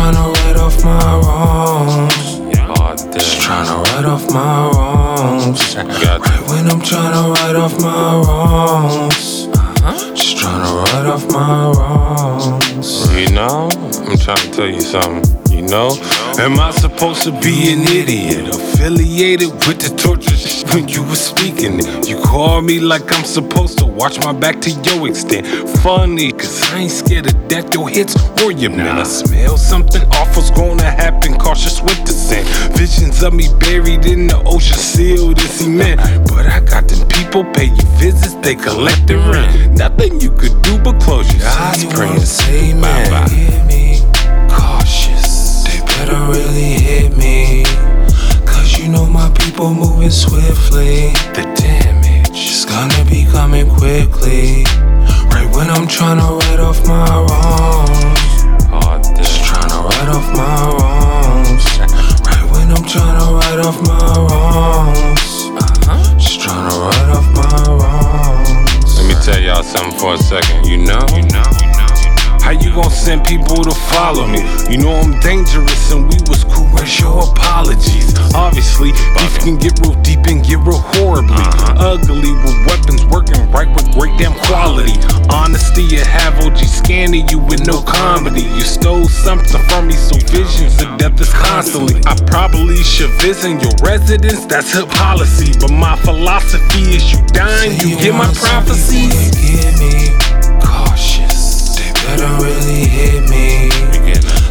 tryna 0.00 0.32
write 0.32 0.56
off 0.56 0.84
my 0.84 1.16
wrongs. 1.20 2.14
Just 3.12 3.40
tryna 3.42 3.84
right 3.84 4.04
off 4.04 4.32
my 4.32 4.70
wrongs. 4.72 5.76
Right 5.76 6.40
when 6.48 6.70
I'm 6.70 6.80
tryna 6.80 7.34
write 7.34 7.56
off 7.56 7.78
my 7.82 8.22
wrongs. 8.24 9.48
Uh-huh. 9.48 10.14
Just 10.14 10.36
tryna 10.38 10.70
write 10.84 11.06
off 11.06 11.30
my 11.30 11.72
wrongs. 11.72 13.14
You 13.14 13.30
know, 13.32 13.68
I'm 14.08 14.16
trying 14.16 14.38
to 14.38 14.50
tell 14.50 14.68
you 14.68 14.80
something. 14.80 15.24
You 15.54 15.62
know, 15.62 15.90
am 16.38 16.58
I? 16.58 16.69
Supposed 17.00 17.22
to 17.22 17.32
be 17.40 17.72
an 17.72 17.80
idiot? 17.88 18.54
Affiliated 18.54 19.48
with 19.66 19.80
the 19.80 19.88
torture 19.96 20.36
sh- 20.36 20.64
when 20.74 20.86
you 20.86 21.02
were 21.02 21.16
speaking. 21.16 21.80
You 22.06 22.20
call 22.22 22.60
me 22.60 22.78
like 22.78 23.10
I'm 23.16 23.24
supposed 23.24 23.78
to 23.78 23.86
watch 23.86 24.18
my 24.20 24.34
back 24.34 24.60
to 24.60 24.70
your 24.70 25.08
extent. 25.08 25.46
Funny, 25.78 26.30
cause 26.30 26.62
I 26.70 26.80
ain't 26.80 26.90
scared 26.90 27.24
of 27.24 27.48
death, 27.48 27.72
your 27.72 27.88
hits 27.88 28.14
or 28.42 28.52
your 28.52 28.68
men. 28.72 28.98
I 28.98 29.04
smell 29.04 29.56
something 29.56 30.02
awful's 30.12 30.50
gonna 30.50 30.90
happen, 30.90 31.38
cautious 31.38 31.80
with 31.80 32.04
the 32.04 32.12
scent. 32.12 32.46
Visions 32.76 33.22
of 33.22 33.32
me 33.32 33.48
buried 33.60 34.04
in 34.04 34.26
the 34.26 34.36
ocean, 34.44 34.76
sealed 34.76 35.40
in 35.40 35.46
cement. 35.48 36.00
But 36.28 36.48
I 36.48 36.60
got 36.60 36.86
them 36.86 37.08
people 37.08 37.44
pay 37.54 37.68
you 37.72 37.86
visits, 37.96 38.34
they 38.44 38.56
collect 38.56 39.06
the 39.06 39.16
rent. 39.16 39.78
Nothing 39.78 40.20
you 40.20 40.32
could 40.32 40.60
do 40.60 40.78
but 40.78 41.00
close 41.00 41.32
your 41.32 41.48
eyes, 41.48 41.82
praying. 41.86 42.20
say, 42.20 42.74
Bye-bye. 42.78 43.79
Moving 50.10 50.12
swiftly. 50.12 51.12
The 51.34 51.42
damage 51.56 52.30
is 52.30 52.64
gonna 52.64 53.04
be 53.08 53.24
coming 53.30 53.68
quickly. 53.68 54.64
Right 55.30 55.48
when 55.54 55.70
I'm 55.70 55.86
trying 55.86 56.18
to 56.18 56.34
write 56.34 56.60
off 56.60 56.86
my 56.86 57.06
wrongs. 57.26 58.20
Just 59.16 59.44
trying 59.44 59.68
to 59.68 59.76
write 59.76 60.08
off 60.08 60.26
my 60.34 60.70
wrongs. 60.78 61.99
Send 73.00 73.24
people 73.24 73.64
to 73.64 73.74
follow 73.88 74.26
me? 74.26 74.44
You 74.68 74.78
know 74.78 74.92
I'm 74.92 75.18
dangerous 75.20 75.90
and 75.90 76.04
we 76.04 76.20
was 76.28 76.44
cool. 76.44 76.68
Where's 76.68 77.00
your 77.00 77.24
apologies? 77.24 78.12
Obviously, 78.34 78.92
beef 79.16 79.38
can 79.40 79.56
get 79.56 79.80
real 79.80 79.96
deep 80.02 80.20
and 80.28 80.44
get 80.44 80.60
real 80.60 80.84
horribly 81.00 81.40
ugly 81.80 82.32
with 82.44 82.56
weapons 82.68 83.04
working 83.06 83.40
right 83.50 83.68
with 83.74 83.90
great 83.92 84.16
damn 84.18 84.36
quality. 84.46 84.92
Honesty, 85.30 85.82
you 85.82 86.00
have 86.00 86.38
OG 86.44 86.58
scanning 86.58 87.26
you 87.28 87.38
with 87.38 87.66
no 87.66 87.82
comedy. 87.82 88.42
You 88.42 88.60
stole 88.60 89.08
something 89.08 89.60
from 89.68 89.88
me, 89.88 89.94
so 89.94 90.16
visions 90.28 90.80
of 90.82 90.98
death 90.98 91.18
is 91.20 91.32
constantly. 91.32 92.02
I 92.06 92.14
probably 92.26 92.82
should 92.82 93.10
visit 93.22 93.62
your 93.62 93.72
residence, 93.82 94.44
that's 94.44 94.72
her 94.74 94.86
policy. 94.86 95.52
But 95.58 95.72
my 95.72 95.96
philosophy 96.04 96.82
is 96.94 97.12
you 97.12 97.24
dying, 97.28 97.72
you 97.80 97.96
get 97.96 98.14
my 98.14 98.30
prophecies. 98.34 100.19
Get 102.16 102.18
me 102.18 102.18
cautious. 102.18 102.18
They 102.18 102.18
better 102.18 102.44
really 102.44 102.88
hit 102.88 103.30
me. 103.30 103.70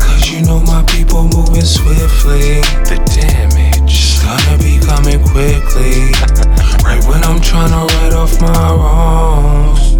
Cause 0.00 0.30
you 0.30 0.42
know 0.44 0.60
my 0.60 0.82
people 0.88 1.24
moving 1.24 1.62
swiftly. 1.62 2.60
The 2.88 2.96
damage 3.14 3.92
is 3.92 4.22
gonna 4.22 4.58
be 4.58 4.78
coming 4.80 5.20
quickly. 5.28 6.12
right 6.84 7.04
when 7.08 7.22
I'm 7.24 7.40
trying 7.40 7.70
to 7.70 7.94
write 7.94 8.12
off 8.14 8.40
my 8.40 8.72
wrongs. 8.72 9.92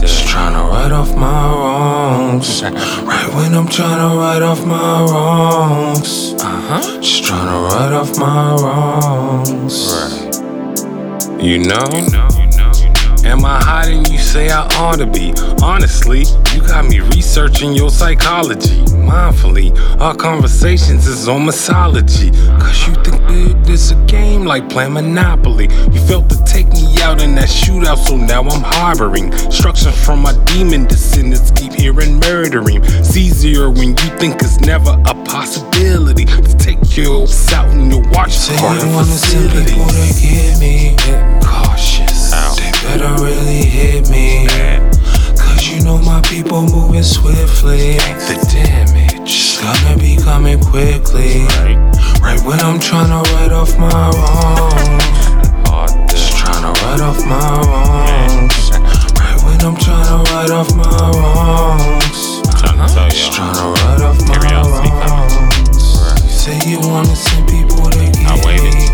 Just 0.00 0.26
trying 0.28 0.54
to 0.58 0.62
write 0.70 0.92
off 0.92 1.14
my 1.16 1.52
wrongs. 1.52 2.62
Right 2.62 3.34
when 3.34 3.54
I'm 3.54 3.68
trying 3.68 3.98
to 3.98 4.16
write 4.16 4.42
off 4.42 4.64
my 4.66 5.04
wrongs. 5.04 6.34
Uh 6.34 6.44
huh. 6.44 7.00
Just 7.00 7.24
trying 7.24 7.46
to 7.46 7.76
write 7.76 7.92
off 7.92 8.18
my 8.18 8.54
wrongs. 8.56 10.22
You 11.42 11.58
know? 11.58 12.31
Am 13.24 13.44
I 13.44 13.62
hiding? 13.62 14.04
You 14.06 14.18
say 14.18 14.50
I 14.50 14.66
ought 14.78 14.98
to 14.98 15.06
be. 15.06 15.32
Honestly, 15.62 16.24
you 16.52 16.60
got 16.60 16.86
me 16.86 17.00
researching 17.00 17.72
your 17.72 17.90
psychology. 17.90 18.82
Mindfully, 19.06 19.70
our 20.00 20.14
conversations 20.14 21.06
is 21.06 21.28
on 21.28 21.46
mythology. 21.46 22.30
Cause 22.58 22.86
you 22.86 22.94
think 22.94 23.22
that 23.28 23.68
it's 23.68 23.92
a 23.92 24.04
game 24.06 24.44
like 24.44 24.68
playing 24.68 24.94
Monopoly. 24.94 25.68
You 25.92 26.00
felt 26.00 26.28
to 26.30 26.44
take 26.44 26.66
me 26.68 27.00
out 27.00 27.22
in 27.22 27.34
that 27.36 27.48
shootout, 27.48 27.98
so 27.98 28.16
now 28.16 28.42
I'm 28.42 28.62
harboring. 28.62 29.32
Instructions 29.32 30.04
from 30.04 30.20
my 30.20 30.32
demon 30.46 30.86
descendants 30.86 31.52
keep 31.52 31.72
hearing 31.74 32.18
murdering. 32.18 32.80
It's 32.82 33.16
easier 33.16 33.70
when 33.70 33.90
you 33.90 34.10
think 34.18 34.42
it's 34.42 34.60
never 34.60 35.00
a 35.06 35.14
possibility 35.24 36.24
to 36.24 36.56
take 36.58 36.96
your 36.96 37.22
ass 37.22 37.52
out 37.52 37.70
in 37.70 37.90
your 37.90 38.02
watch 38.10 38.32
Say 38.32 38.56
party 38.56 38.86
you 38.86 38.92
wanna 38.92 39.04
see 39.06 39.48
people 39.48 39.86
to 39.86 40.20
get 40.20 40.58
me 40.58 40.96
cautious. 41.40 42.32
Ow. 42.32 42.71
Better 42.82 43.14
really 43.22 43.64
hit 43.64 44.10
me. 44.10 44.46
Cause 45.38 45.68
you 45.68 45.84
know 45.84 45.98
my 45.98 46.20
people 46.22 46.62
moving 46.62 47.02
swiftly. 47.02 47.94
The 48.26 48.36
damage 48.52 49.30
is 49.30 49.58
gonna 49.62 49.96
be 49.98 50.16
coming 50.16 50.60
quickly. 50.60 51.46
Right 52.20 52.40
when 52.44 52.60
I'm 52.60 52.80
trying 52.80 53.10
to 53.10 53.22
write 53.32 53.52
off 53.52 53.78
my 53.78 53.88
wrongs. 53.88 55.04
Just 56.10 56.36
trying 56.38 56.62
to 56.62 56.72
write 56.82 57.00
off 57.00 57.24
my 57.24 57.38
wrongs. 57.62 58.70
Right 59.18 59.38
when 59.44 59.60
I'm 59.62 59.76
trying 59.76 60.06
to 60.10 60.32
write 60.32 60.50
off 60.50 60.74
my 60.74 60.84
wrongs. 61.14 62.42
Just 63.10 63.32
trying 63.32 63.54
to 63.54 63.66
write 63.78 64.02
off 64.02 64.18
my 64.26 64.36
wrongs. 64.50 65.82
Say 66.28 66.58
you 66.68 66.80
wanna 66.80 67.14
send 67.14 67.48
people 67.48 67.88
to 67.90 67.98
get 67.98 68.26
I 68.26 68.44
waited. 68.44 68.74
me 68.74 68.88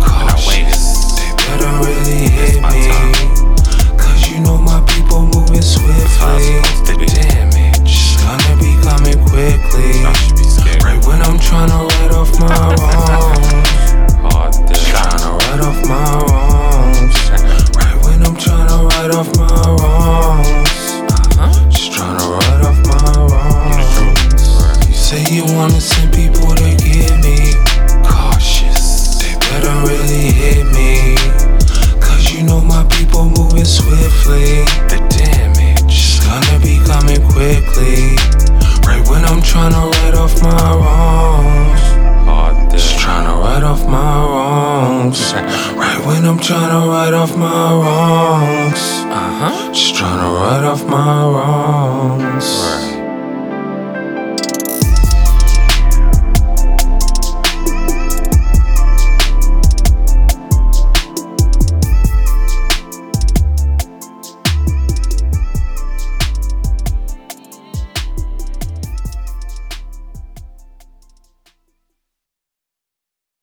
I 0.00 0.32
cautious. 0.32 1.18
They 1.18 1.30
better 1.36 1.72
really 1.84 2.28
hit 2.30 2.62
me. 2.62 2.83
Swiftly. 34.24 34.64
The 34.88 34.98
damage 35.08 35.92
is 35.92 36.20
gonna 36.20 36.58
be 36.60 36.78
coming 36.84 37.22
quickly. 37.32 38.16
Right 38.86 39.06
when 39.08 39.24
I'm 39.24 39.42
trying 39.42 39.72
to 39.72 39.84
write 39.92 40.14
off 40.14 40.42
my 40.42 40.74
wrongs. 40.80 41.80
Just 42.72 42.98
trying 42.98 43.26
to 43.26 43.34
write 43.40 43.62
off 43.62 43.86
my 43.86 44.24
wrongs. 44.24 45.32
Right 45.74 46.06
when 46.06 46.24
I'm 46.24 46.38
trying 46.38 46.70
to 46.70 46.88
write 46.88 47.14
off 47.14 47.36
my 47.36 47.72
wrongs. 47.82 48.80
Uh 49.10 49.30
huh. 49.40 49.72
Just 49.72 49.94
trying 49.94 50.20
to 50.20 50.30
write 50.38 50.64
off 50.64 50.84
my 50.86 51.24
wrongs. 51.24 51.93